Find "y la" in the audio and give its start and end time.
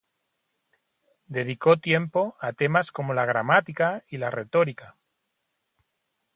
4.09-4.31